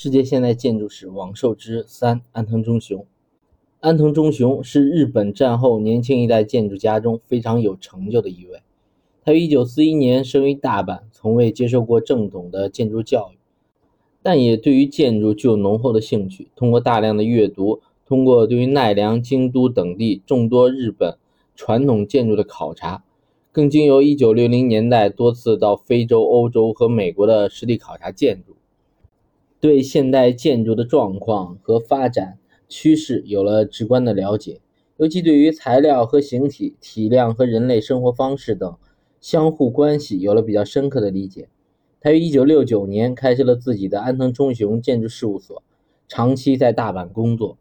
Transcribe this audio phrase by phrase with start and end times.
[0.00, 3.04] 世界现代建筑史王寿之三，安藤忠雄。
[3.80, 8.62] 安藤忠雄是日本战后年轻一代建筑家中非常有成就的一位。
[9.24, 13.38] 他于1941年生于大阪，从未接受过正统的建筑教育，
[14.22, 16.46] 但也对于建筑具有浓厚的兴趣。
[16.54, 21.18] 通过大量的阅读，通过对于奈良、京都等地众多日本
[21.56, 23.02] 传统建筑的考察，
[23.50, 28.54] 更经由1960年代多次到非洲、欧洲和美国的实地考察建筑。
[29.60, 32.38] 对现代建筑的状况和发展
[32.68, 34.60] 趋势有了直观的了解，
[34.98, 38.76] 尤其对于材料和形体、体量和人类生活方式等
[39.20, 41.48] 相互关系有了比较深刻的理解。
[42.00, 45.62] 他于1969年开设了自己的安藤忠雄建筑事务所，
[46.06, 47.58] 长期在大阪工作。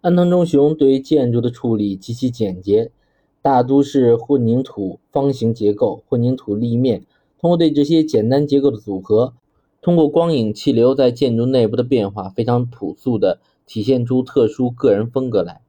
[0.00, 2.90] 安藤忠雄对于建筑的处理极其简洁，
[3.40, 7.04] 大都是混凝土方形结构、混凝土立面，
[7.38, 9.34] 通过对这些简单结构的组合。
[9.82, 15.62] 通过光影气流在建筑内部的变化，非常朴素地体现出特殊个人风格来。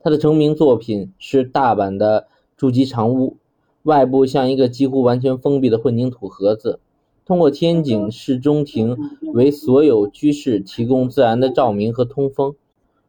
[0.00, 3.36] 他的成名作品是大阪的筑基长屋，
[3.82, 6.78] 外部像一个几乎完全封闭的混凝土盒子，
[7.26, 8.96] 通过天井式中庭
[9.34, 12.54] 为所有居室提供自然的照明和通风，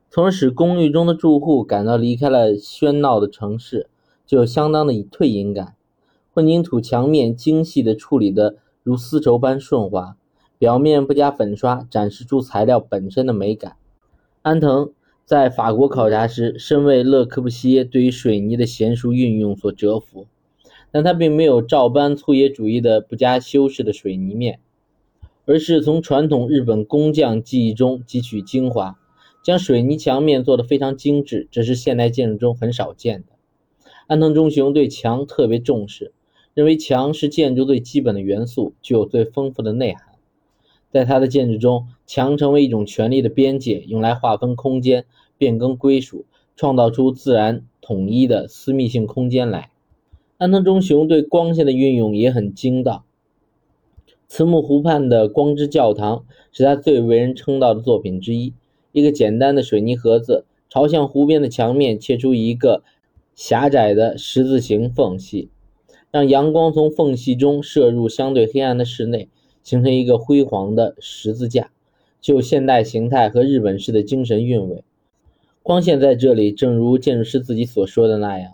[0.09, 3.87] 从而使公寓中的住户感到离开了喧闹的城市，
[4.25, 5.75] 就有相当的退隐感。
[6.33, 10.15] 混凝土墙面精细地处理得如丝绸般顺滑。
[10.59, 13.77] 表面不加粉刷，展示出材料本身的美感。
[14.41, 14.91] 安藤
[15.23, 20.27] 在法国考察时，深为勒柯布西耶对于水泥的娴熟运用所折服，
[20.91, 24.59] 但他并没有照搬粗野主义的不加修饰的水泥面，
[25.45, 28.99] 而是从传统日本工匠技艺中汲取精华，
[29.41, 33.27] 将水泥墙面做得非常精致，这是现代建筑中很少见的。
[34.07, 36.11] 安藤忠雄对墙特别重视，
[36.53, 40.03] 认为墙是建筑最基本的元素，具有最丰富的内涵。
[40.91, 45.05] 在他的建筑中，墙成为一种权力的边界，用来划分空间、
[45.37, 49.71] 变更归属、创造出自然统一的私密性空间来。
[50.37, 53.03] 安藤忠雄对光线的运用也很精到。
[54.27, 58.53] 慈木湖畔的光之教堂是他最为人称道的作品之一。
[58.91, 62.83] 一个简单的水泥盒子，朝向湖边的墙面切出一个
[63.35, 65.49] 狭窄的十字形缝隙，
[66.11, 69.29] 让阳光从缝隙中射入相对黑暗的室内。
[69.69, 71.69] 形成一个辉煌的十字架，
[72.19, 74.83] 就现代形态和日本式的精神韵味。
[75.61, 78.53] 光线在这里，正如建筑师自己所说的那样，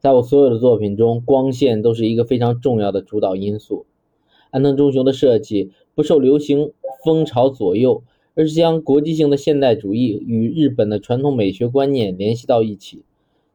[0.00, 3.86] 在我所有的作品中，光线都是一个非常重要的主导因素。
[4.50, 6.72] 安藤忠雄的设计不受流行
[7.02, 8.02] 风潮左右，
[8.34, 13.02] 而是将国际性的现代主义与日本的传统美学观念联系到一起，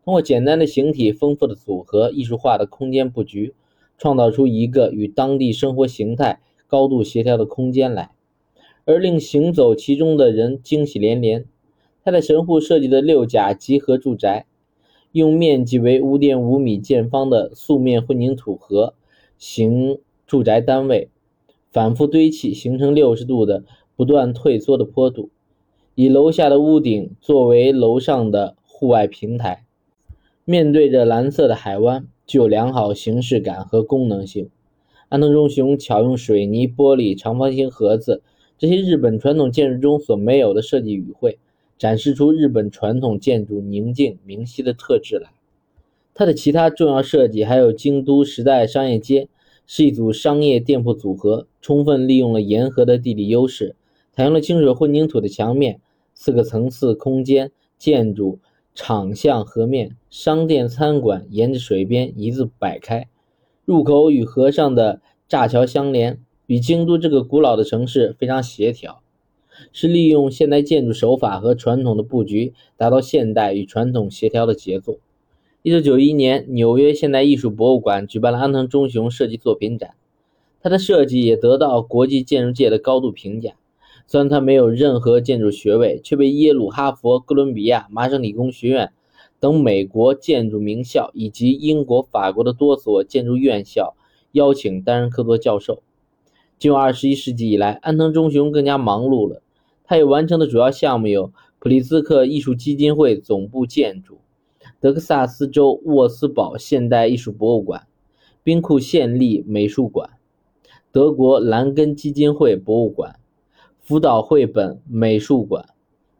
[0.04, 3.54] 通过简单的形体、丰富的组合、艺术化的空间布局，
[3.96, 6.42] 创造出一个与当地生活形态。
[6.76, 8.12] 高度协调的空间来，
[8.84, 11.46] 而令行走其中的人惊喜连连。
[12.04, 14.46] 他在神户设计的六甲集合住宅，
[15.14, 18.94] 用面积为五点五米见方的素面混凝土盒
[19.38, 21.08] 形住宅单位，
[21.72, 23.64] 反复堆砌，形成六十度的
[23.96, 25.30] 不断退缩的坡度，
[25.96, 29.64] 以楼下的屋顶作为楼上的户外平台，
[30.44, 34.50] 面对着蓝色的海湾，具有良好形式感和功能性。
[35.08, 38.24] 安藤忠雄巧用水泥、玻璃、长方形盒子
[38.58, 41.38] 这些日本传统建筑中所没有的设计语汇，
[41.78, 45.30] 展示出日本传统建筑宁静明晰的特质来。
[46.14, 49.28] 它的其他重要设计还有京都时代商业街，
[49.68, 53.76] 是一组商业店铺组合，充分利用了沿河的地理优势，
[54.12, 55.82] 采用了清水混凝土的墙面，
[56.14, 58.40] 四个层次空间建筑，
[58.74, 63.08] 场向河面，商店餐馆沿着水边一字摆开。
[63.66, 69.02] 入口与河上的栅桥相连，与京都这个古老的城市非常协调，
[69.74, 75.00] 是利用现代建筑手法和传统的布局，达到现代与传统协调的杰作。
[75.64, 79.96] 一九九一年，纽约现代艺术博物馆举办了安藤忠雄设计作品展，
[80.62, 83.54] 他的设计也得到国际建筑界的高度评价。
[84.06, 88.92] 虽然他没有任何建筑学位，却被耶鲁、哈佛、哥伦比亚、麻省理工学院。
[89.40, 93.96] 等美国建筑名校以及英国、法国的多所建筑院校
[94.32, 95.84] 邀请担任客座教授。
[96.58, 99.42] 进入二十一世纪以来，安藤忠雄更加忙碌了。
[99.84, 104.20] 他有完成的主要项目有普利兹克艺术基金会总部建筑、
[104.80, 107.86] 德克萨斯州沃斯堡现代艺术博物馆、
[108.44, 110.12] 兵库县立美术馆、
[110.92, 113.20] 德国兰根基金会博物馆、
[113.82, 115.70] 福岛绘本美术馆、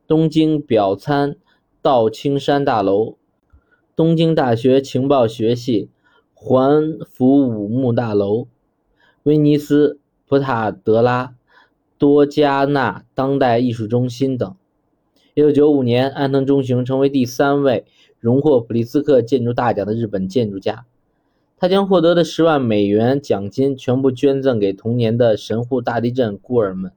[0.06, 1.38] 东京表参。
[1.86, 3.16] 道青山大楼、
[3.96, 5.92] 东京大学情报学系
[6.34, 8.48] 环福武木大楼、
[9.22, 11.36] 威尼斯普塔德拉
[12.00, 14.56] 多加纳当代艺术中心等。
[15.36, 17.86] 1995年，安藤忠雄成为第三位
[18.20, 20.88] 荣获普利兹克建筑大奖的日本建筑家。
[21.56, 26.92] 他将获得的十万美元奖金全部捐赠给同年的神户大地震孤儿们。